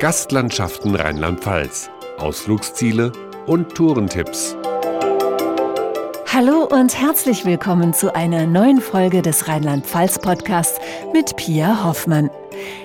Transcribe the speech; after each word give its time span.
Gastlandschaften 0.00 0.94
Rheinland-Pfalz, 0.94 1.90
Ausflugsziele 2.16 3.12
und 3.46 3.74
Tourentipps. 3.74 4.56
Hallo 6.32 6.66
und 6.70 6.98
herzlich 6.98 7.44
willkommen 7.44 7.92
zu 7.92 8.14
einer 8.14 8.46
neuen 8.46 8.80
Folge 8.80 9.20
des 9.20 9.46
Rheinland-Pfalz-Podcasts 9.46 10.80
mit 11.12 11.36
Pia 11.36 11.84
Hoffmann. 11.84 12.30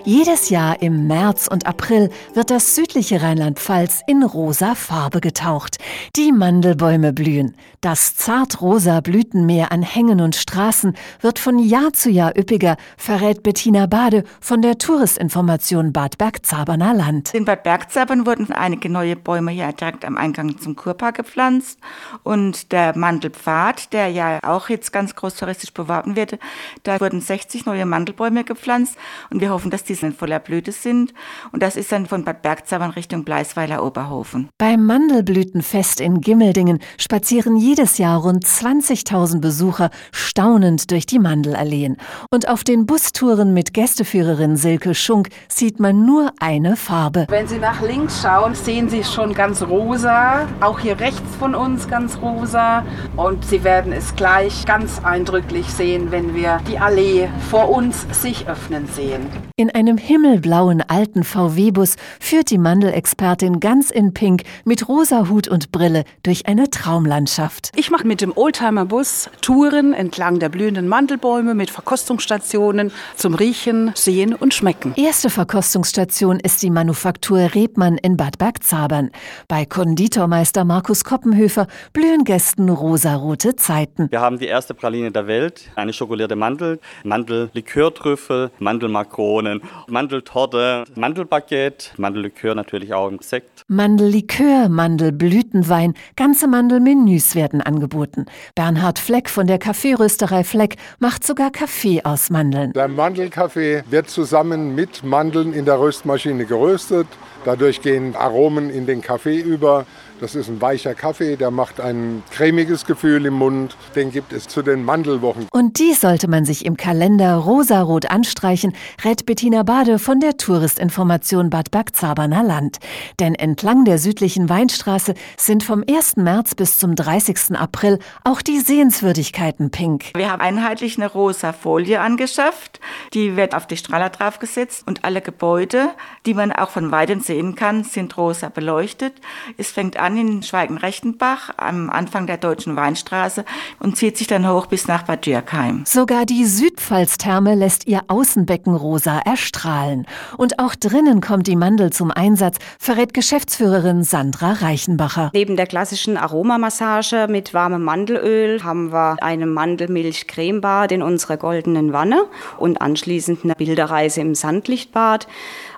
Jedes 0.07 0.51
Jahr 0.51 0.83
im 0.83 1.07
März 1.07 1.47
und 1.47 1.65
April 1.65 2.11
wird 2.35 2.51
das 2.51 2.75
südliche 2.75 3.23
Rheinland-Pfalz 3.23 4.01
in 4.05 4.21
rosa 4.21 4.75
Farbe 4.75 5.19
getaucht. 5.19 5.79
Die 6.15 6.31
Mandelbäume 6.31 7.11
blühen. 7.11 7.55
Das 7.81 8.15
zartrosa 8.15 9.01
Blütenmeer 9.01 9.71
an 9.71 9.81
Hängen 9.81 10.21
und 10.21 10.35
Straßen 10.35 10.95
wird 11.21 11.39
von 11.39 11.57
Jahr 11.57 11.91
zu 11.93 12.11
Jahr 12.11 12.37
üppiger, 12.37 12.77
verrät 12.97 13.41
Bettina 13.41 13.87
Bade 13.87 14.25
von 14.41 14.61
der 14.61 14.77
Touristinformation 14.77 15.91
Bad 15.91 16.19
Bergzaberner 16.19 16.93
Land. 16.93 17.33
In 17.33 17.45
Bad 17.45 17.63
Bergzabern 17.63 18.27
wurden 18.27 18.51
einige 18.51 18.89
neue 18.89 19.15
Bäume 19.15 19.51
hier 19.51 19.73
direkt 19.73 20.05
am 20.05 20.17
Eingang 20.17 20.59
zum 20.59 20.75
Kurpark 20.75 21.15
gepflanzt 21.15 21.79
und 22.21 22.71
der 22.71 22.95
Mandelpfad, 22.95 23.91
der 23.91 24.09
ja 24.09 24.39
auch 24.43 24.69
jetzt 24.69 24.93
ganz 24.93 25.15
groß 25.15 25.35
touristisch 25.35 25.73
beworben 25.73 26.15
wird, 26.15 26.37
da 26.83 26.99
wurden 26.99 27.21
60 27.21 27.65
neue 27.65 27.87
Mandelbäume 27.87 28.43
gepflanzt 28.43 28.97
und 29.31 29.41
wir 29.41 29.49
hoffen, 29.49 29.71
dass 29.71 29.83
die 29.83 29.94
in 30.03 30.13
voller 30.13 30.39
Blüte 30.39 30.71
sind. 30.71 31.13
Und 31.51 31.63
das 31.63 31.75
ist 31.75 31.91
dann 31.91 32.05
von 32.05 32.23
Bad 32.23 32.41
Bergzabern 32.41 32.91
Richtung 32.91 33.23
Bleisweiler 33.23 33.83
Oberhofen. 33.83 34.49
Beim 34.57 34.85
Mandelblütenfest 34.85 35.99
in 36.01 36.21
Gimmeldingen 36.21 36.79
spazieren 36.97 37.57
jedes 37.57 37.97
Jahr 37.97 38.21
rund 38.21 38.45
20.000 38.45 39.41
Besucher 39.41 39.89
staunend 40.11 40.91
durch 40.91 41.05
die 41.05 41.19
Mandelalleen. 41.19 41.97
Und 42.31 42.47
auf 42.47 42.63
den 42.63 42.85
Bustouren 42.85 43.53
mit 43.53 43.73
Gästeführerin 43.73 44.57
Silke 44.57 44.95
Schunk 44.95 45.29
sieht 45.47 45.79
man 45.79 46.05
nur 46.05 46.31
eine 46.39 46.75
Farbe. 46.75 47.25
Wenn 47.29 47.47
Sie 47.47 47.57
nach 47.57 47.81
links 47.81 48.21
schauen, 48.21 48.55
sehen 48.55 48.89
Sie 48.89 49.03
schon 49.03 49.33
ganz 49.33 49.61
rosa. 49.61 50.47
Auch 50.61 50.79
hier 50.79 50.99
rechts 50.99 51.35
von 51.37 51.55
uns 51.55 51.87
ganz 51.87 52.17
rosa. 52.21 52.85
Und 53.15 53.45
Sie 53.45 53.63
werden 53.63 53.91
es 53.91 54.15
gleich 54.15 54.65
ganz 54.65 55.03
eindrücklich 55.03 55.67
sehen, 55.67 56.11
wenn 56.11 56.35
wir 56.35 56.59
die 56.67 56.79
Allee 56.79 57.29
vor 57.49 57.69
uns 57.69 58.05
sich 58.11 58.47
öffnen 58.47 58.87
sehen. 58.87 59.27
In 59.57 59.69
einem 59.87 59.97
himmelblauen 59.99 60.81
alten 60.81 61.23
VW-Bus 61.23 61.97
führt 62.19 62.49
die 62.49 62.57
Mandelexpertin 62.57 63.59
ganz 63.59 63.91
in 63.91 64.15
Pink 64.15 64.41
mit 64.63 64.89
rosa 64.89 65.29
Hut 65.29 65.47
und 65.47 65.71
Brille 65.71 66.05
durch 66.23 66.47
eine 66.47 66.71
Traumlandschaft. 66.71 67.71
Ich 67.75 67.91
mache 67.91 68.07
mit 68.07 68.21
dem 68.21 68.35
Oldtimer-Bus 68.35 69.29
Touren 69.41 69.93
entlang 69.93 70.39
der 70.39 70.49
blühenden 70.49 70.87
Mandelbäume 70.87 71.53
mit 71.53 71.69
Verkostungsstationen 71.69 72.91
zum 73.15 73.35
Riechen, 73.35 73.91
Sehen 73.93 74.33
und 74.33 74.55
Schmecken. 74.55 74.93
Erste 74.95 75.29
Verkostungsstation 75.29 76.39
ist 76.39 76.63
die 76.63 76.71
Manufaktur 76.71 77.53
Rebmann 77.53 77.99
in 77.99 78.17
Bad 78.17 78.39
Bergzabern. 78.39 79.11
Bei 79.47 79.65
Konditormeister 79.65 80.65
Markus 80.65 81.03
Koppenhöfer 81.03 81.67
blühen 81.93 82.23
Gästen 82.23 82.69
rosarote 82.69 83.55
Zeiten. 83.55 84.09
Wir 84.09 84.21
haben 84.21 84.39
die 84.39 84.47
erste 84.47 84.73
Praline 84.73 85.11
der 85.11 85.27
Welt, 85.27 85.69
eine 85.75 85.93
schokolierte 85.93 86.35
Mandel, 86.35 86.79
Mandellikörtrüffel, 87.03 88.49
Mandelmakronen, 88.57 89.61
Mandeltorte, 89.87 90.85
Mandelbaguette, 90.95 91.91
Mandellikör 91.97 92.55
natürlich 92.55 92.93
auch 92.93 93.07
im 93.07 93.19
Sekt. 93.21 93.63
Mandellikör, 93.67 94.69
Mandelblütenwein, 94.69 95.93
ganze 96.15 96.47
Mandelmenüs 96.47 97.35
werden 97.35 97.61
angeboten. 97.61 98.25
Bernhard 98.55 98.99
Fleck 98.99 99.29
von 99.29 99.47
der 99.47 99.59
Kaffeerösterei 99.59 100.43
Fleck 100.43 100.75
macht 100.99 101.25
sogar 101.25 101.51
Kaffee 101.51 102.01
aus 102.03 102.29
Mandeln. 102.29 102.73
Der 102.73 102.87
Mandelkaffee 102.87 103.83
wird 103.89 104.09
zusammen 104.09 104.75
mit 104.75 105.03
Mandeln 105.03 105.53
in 105.53 105.65
der 105.65 105.79
Röstmaschine 105.79 106.45
geröstet. 106.45 107.07
Dadurch 107.45 107.83
gehen 107.83 108.15
Aromen 108.15 108.71
in 108.71 108.87
den 108.87 109.01
Kaffee 109.01 109.37
über. 109.39 109.85
Das 110.19 110.33
ist 110.33 110.47
ein 110.47 110.61
weicher 110.61 110.95
Kaffee, 110.95 111.35
der 111.35 111.51
macht 111.51 111.79
ein 111.79 112.23
cremiges 112.31 112.85
Gefühl 112.85 113.25
im 113.25 113.35
Mund. 113.35 113.75
Den 113.95 114.11
gibt 114.11 114.33
es 114.33 114.47
zu 114.47 114.61
den 114.63 114.83
Mandelwochen. 114.83 115.47
Und 115.51 115.77
die 115.77 115.93
sollte 115.93 116.27
man 116.27 116.45
sich 116.45 116.65
im 116.65 116.75
Kalender 116.77 117.35
rosarot 117.35 118.09
anstreichen, 118.09 118.73
rät 119.03 119.25
Bettina 119.25 119.63
Bade 119.63 119.99
von 119.99 120.21
der 120.21 120.37
Touristinformation 120.37 121.49
Bad 121.51 121.69
Bergzaberner 121.69 122.43
Land. 122.43 122.77
Denn 123.19 123.35
entlang 123.35 123.83
der 123.83 123.99
südlichen 123.99 124.49
Weinstraße 124.49 125.13
sind 125.37 125.63
vom 125.63 125.83
1. 125.87 126.15
März 126.15 126.55
bis 126.55 126.79
zum 126.79 126.95
30. 126.95 127.55
April 127.55 127.99
auch 128.23 128.41
die 128.41 128.59
Sehenswürdigkeiten 128.59 129.69
pink. 129.69 130.05
Wir 130.15 130.31
haben 130.31 130.41
einheitlich 130.41 130.97
eine 130.97 131.11
rosa 131.11 131.51
Folie 131.51 131.99
angeschafft. 131.99 132.79
Die 133.13 133.35
wird 133.35 133.53
auf 133.53 133.67
die 133.67 133.77
Strahler 133.77 134.09
draufgesetzt 134.09 134.87
und 134.87 135.03
alle 135.03 135.21
Gebäude, 135.21 135.89
die 136.25 136.33
man 136.33 136.53
auch 136.53 136.69
von 136.69 136.91
weitem 136.91 137.19
sehen 137.19 137.34
kann, 137.55 137.83
sind 137.83 138.17
rosa 138.17 138.49
beleuchtet. 138.49 139.13
Es 139.57 139.71
fängt 139.71 139.97
an 139.97 140.17
in 140.17 140.43
Schweigen-Rechtenbach 140.43 141.51
am 141.57 141.89
Anfang 141.89 142.27
der 142.27 142.37
Deutschen 142.37 142.75
Weinstraße 142.75 143.45
und 143.79 143.97
zieht 143.97 144.17
sich 144.17 144.27
dann 144.27 144.49
hoch 144.49 144.67
bis 144.67 144.87
nach 144.87 145.03
Bad 145.03 145.25
Dürkheim. 145.25 145.83
Sogar 145.85 146.25
die 146.25 146.45
Südpfalztherme 146.45 147.55
lässt 147.55 147.87
ihr 147.87 148.01
Außenbecken 148.07 148.75
rosa 148.75 149.19
erstrahlen. 149.19 150.05
Und 150.37 150.59
auch 150.59 150.75
drinnen 150.75 151.21
kommt 151.21 151.47
die 151.47 151.55
Mandel 151.55 151.91
zum 151.91 152.11
Einsatz, 152.11 152.57
verrät 152.79 153.13
Geschäftsführerin 153.13 154.03
Sandra 154.03 154.53
Reichenbacher. 154.53 155.31
Neben 155.33 155.55
der 155.55 155.67
klassischen 155.67 156.17
Aromamassage 156.17 157.27
mit 157.29 157.53
warmem 157.53 157.83
Mandelöl 157.83 158.63
haben 158.63 158.91
wir 158.91 159.17
eine 159.21 159.45
Mandelmilch-Cremebad 159.45 160.91
in 160.91 161.01
unserer 161.01 161.37
goldenen 161.37 161.93
Wanne 161.93 162.25
und 162.57 162.81
anschließend 162.81 163.43
eine 163.43 163.55
Bilderreise 163.55 164.21
im 164.21 164.35
Sandlichtbad, 164.35 165.27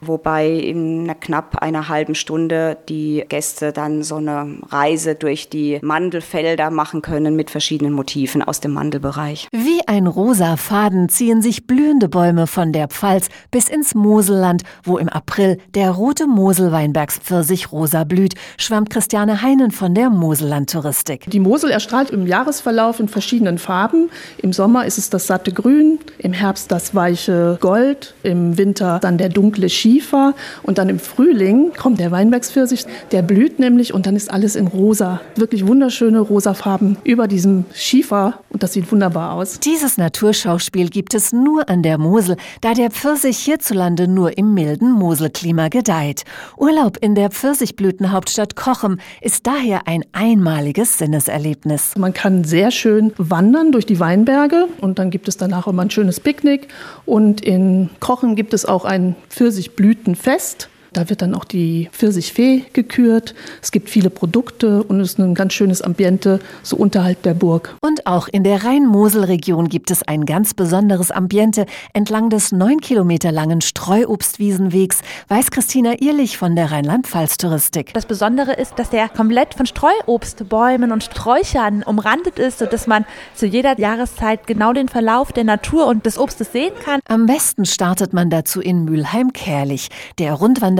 wobei 0.01 0.49
in 0.49 1.03
einer 1.03 1.15
knapp 1.15 1.46
einer 1.55 1.89
halben 1.89 2.15
Stunde 2.15 2.77
die 2.89 3.23
Gäste 3.27 3.71
dann 3.71 4.03
so 4.03 4.15
eine 4.15 4.57
Reise 4.69 5.15
durch 5.15 5.49
die 5.49 5.79
Mandelfelder 5.81 6.69
machen 6.69 7.01
können 7.01 7.35
mit 7.35 7.49
verschiedenen 7.49 7.93
Motiven 7.93 8.41
aus 8.41 8.59
dem 8.59 8.73
Mandelbereich. 8.73 9.47
Wie 9.51 9.81
ein 9.87 10.07
rosa 10.07 10.57
Faden 10.57 11.09
ziehen 11.09 11.41
sich 11.41 11.67
blühende 11.67 12.09
Bäume 12.09 12.47
von 12.47 12.73
der 12.73 12.87
Pfalz 12.87 13.29
bis 13.51 13.69
ins 13.69 13.95
Moselland, 13.95 14.63
wo 14.83 14.97
im 14.97 15.09
April 15.09 15.57
der 15.73 15.91
rote 15.91 16.27
Moselweinbergspfirsich 16.27 17.71
rosa 17.71 18.03
blüht, 18.03 18.35
schwärmt 18.57 18.89
Christiane 18.89 19.41
Heinen 19.41 19.71
von 19.71 19.93
der 19.93 20.09
Moselland-Touristik. 20.09 21.29
Die 21.29 21.39
Mosel 21.39 21.71
erstrahlt 21.71 22.11
im 22.11 22.27
Jahresverlauf 22.27 22.99
in 22.99 23.07
verschiedenen 23.07 23.57
Farben. 23.57 24.09
Im 24.37 24.53
Sommer 24.53 24.85
ist 24.85 24.97
es 24.97 25.09
das 25.09 25.27
satte 25.27 25.51
Grün, 25.51 25.99
im 26.17 26.33
Herbst 26.33 26.71
das 26.71 26.95
weiche 26.95 27.57
Gold, 27.61 28.15
im 28.23 28.57
Winter 28.57 28.99
dann 29.01 29.17
der 29.17 29.29
dunkle 29.29 29.69
Schiefer 29.69 30.33
und 30.63 30.77
dann 30.77 30.89
im 30.89 30.99
Frühling 30.99 31.36
kommt 31.77 31.99
der 31.99 32.11
Weinbergspfirsich, 32.11 32.85
der 33.11 33.21
blüht 33.21 33.59
nämlich 33.59 33.93
und 33.93 34.05
dann 34.05 34.15
ist 34.15 34.31
alles 34.31 34.55
in 34.55 34.67
rosa. 34.67 35.21
Wirklich 35.35 35.67
wunderschöne 35.67 36.19
rosa 36.19 36.53
Farben 36.53 36.97
über 37.03 37.27
diesem 37.27 37.65
Schiefer 37.73 38.39
und 38.49 38.63
das 38.63 38.73
sieht 38.73 38.91
wunderbar 38.91 39.33
aus. 39.33 39.59
Dieses 39.59 39.97
Naturschauspiel 39.97 40.89
gibt 40.89 41.13
es 41.13 41.31
nur 41.33 41.69
an 41.69 41.83
der 41.83 41.97
Mosel, 41.97 42.37
da 42.61 42.73
der 42.73 42.91
Pfirsich 42.91 43.37
hierzulande 43.37 44.07
nur 44.07 44.37
im 44.37 44.53
milden 44.53 44.91
Moselklima 44.91 45.67
gedeiht. 45.67 46.23
Urlaub 46.57 46.97
in 47.01 47.15
der 47.15 47.29
Pfirsichblütenhauptstadt 47.29 48.55
Kochem 48.55 48.99
ist 49.21 49.47
daher 49.47 49.87
ein 49.87 50.03
einmaliges 50.11 50.97
Sinneserlebnis. 50.97 51.95
Man 51.97 52.13
kann 52.13 52.43
sehr 52.43 52.71
schön 52.71 53.13
wandern 53.17 53.71
durch 53.71 53.85
die 53.85 53.99
Weinberge 53.99 54.67
und 54.81 54.99
dann 54.99 55.11
gibt 55.11 55.27
es 55.27 55.37
danach 55.37 55.67
immer 55.67 55.83
ein 55.83 55.91
schönes 55.91 56.19
Picknick. 56.19 56.67
Und 57.05 57.41
in 57.41 57.89
Kochem 57.99 58.35
gibt 58.35 58.53
es 58.53 58.65
auch 58.65 58.85
ein 58.85 59.15
Pfirsichblütenfest. 59.29 60.69
Da 60.97 61.09
wird 61.09 61.21
dann 61.21 61.35
auch 61.35 61.45
die 61.45 61.89
Pfirsichfee 61.91 62.63
gekürt. 62.73 63.35
Es 63.61 63.71
gibt 63.71 63.87
viele 63.87 64.09
Produkte 64.09 64.81
und 64.81 64.99
es 64.99 65.11
ist 65.11 65.19
ein 65.19 65.35
ganz 65.35 65.53
schönes 65.53 65.83
Ambiente 65.83 66.39
so 66.63 66.75
unterhalb 66.75 67.21
der 67.21 67.35
Burg. 67.35 67.75
Und 67.81 68.07
auch 68.07 68.27
in 68.27 68.43
der 68.43 68.63
Rhein-Mosel-Region 68.63 69.69
gibt 69.69 69.91
es 69.91 70.01
ein 70.01 70.25
ganz 70.25 70.55
besonderes 70.55 71.11
Ambiente 71.11 71.67
entlang 71.93 72.31
des 72.31 72.51
neun 72.51 72.81
Kilometer 72.81 73.31
langen 73.31 73.61
Streuobstwiesenwegs, 73.61 75.01
weiß 75.27 75.51
Christina 75.51 76.01
Ehrlich 76.01 76.35
von 76.35 76.55
der 76.55 76.71
Rheinland-Pfalz-Touristik. 76.71 77.93
Das 77.93 78.07
Besondere 78.07 78.53
ist, 78.53 78.79
dass 78.79 78.89
der 78.89 79.07
komplett 79.07 79.53
von 79.53 79.67
Streuobstbäumen 79.67 80.91
und 80.91 81.03
Sträuchern 81.03 81.83
umrandet 81.83 82.39
ist, 82.39 82.57
sodass 82.57 82.87
man 82.87 83.05
zu 83.35 83.45
jeder 83.45 83.79
Jahreszeit 83.79 84.47
genau 84.47 84.73
den 84.73 84.87
Verlauf 84.87 85.31
der 85.31 85.43
Natur 85.43 85.85
und 85.85 86.07
des 86.07 86.17
Obstes 86.17 86.51
sehen 86.51 86.73
kann. 86.83 87.01
Am 87.07 87.27
besten 87.27 87.65
startet 87.65 88.13
man 88.13 88.31
dazu 88.31 88.61
in 88.61 88.83
Mülheim-Kerlich. 88.83 89.89
Der 90.17 90.33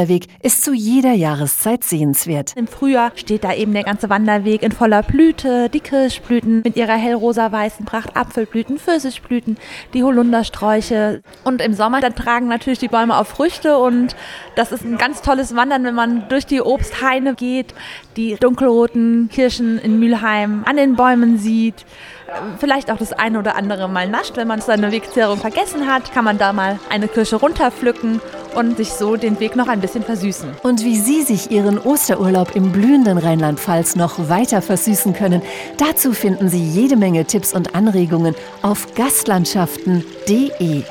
Rundwanderweg 0.07 0.27
ist 0.42 0.63
zu 0.63 0.74
jeder 0.74 1.12
Jahreszeit 1.12 1.83
sehenswert. 1.83 2.54
Im 2.56 2.68
Frühjahr 2.68 3.12
steht 3.15 3.44
da 3.44 3.54
eben 3.54 3.74
der 3.74 3.83
ganze 3.83 4.09
Wanderweg 4.09 4.63
in 4.63 4.71
voller 4.71 5.04
Blüte, 5.04 5.69
die 5.69 5.80
Kirschblüten 5.80 6.62
mit 6.63 6.75
ihrer 6.75 6.95
hellrosa-weißen 6.95 7.86
Pracht, 7.86 8.15
Apfelblüten, 8.15 8.77
Pfirsichblüten, 8.77 9.57
die 9.94 10.04
Holundersträuche. 10.04 11.21
Und 11.44 11.62
im 11.62 11.74
Sommer, 11.74 12.01
dann 12.01 12.15
tragen 12.15 12.48
natürlich 12.48 12.80
die 12.80 12.88
Bäume 12.88 13.18
auch 13.18 13.27
Früchte 13.27 13.77
und 13.77 14.15
das 14.56 14.71
ist 14.71 14.83
ein 14.83 14.98
ganz 14.98 15.21
tolles 15.21 15.56
Wandern, 15.56 15.83
wenn 15.83 15.95
man 15.95 16.30
durch 16.30 16.45
die 16.45 16.62
Obsthaine 16.62 17.36
geht, 17.36 17.74
die 18.15 18.36
dunkelroten 18.36 19.30
Kirschen 19.31 19.77
in 19.80 20.00
Mülheim 20.00 20.63
an 20.65 20.77
den 20.77 20.95
Bäumen 20.95 21.38
sieht 21.38 21.86
vielleicht 22.59 22.92
auch 22.92 22.98
das 22.98 23.13
eine 23.13 23.39
oder 23.39 23.56
andere 23.56 23.88
mal 23.88 24.09
nascht. 24.09 24.36
Wenn 24.36 24.48
man 24.48 24.59
seine 24.62 24.92
Wegzehrung 24.92 25.38
vergessen 25.38 25.88
hat, 25.88 26.12
kann 26.13 26.25
man 26.25 26.38
da 26.38 26.51
mal 26.54 26.77
eine 26.89 27.07
Kirsche 27.07 27.38
runterpflücken 27.38 28.19
und 28.55 28.77
sich 28.77 28.91
so 28.94 29.15
den 29.15 29.39
Weg 29.39 29.55
noch 29.55 29.67
ein 29.67 29.81
bisschen 29.81 30.03
versüßen. 30.03 30.49
Und 30.63 30.83
wie 30.83 30.97
Sie 30.99 31.21
sich 31.21 31.51
Ihren 31.51 31.77
Osterurlaub 31.79 32.55
im 32.55 32.71
blühenden 32.71 33.17
Rheinland-Pfalz 33.17 33.95
noch 33.95 34.29
weiter 34.29 34.61
versüßen 34.61 35.13
können, 35.13 35.41
dazu 35.77 36.13
finden 36.13 36.49
Sie 36.49 36.63
jede 36.63 36.95
Menge 36.97 37.25
Tipps 37.25 37.53
und 37.53 37.75
Anregungen 37.75 38.35
auf 38.61 38.94
gastlandschaften.de. 38.95 40.83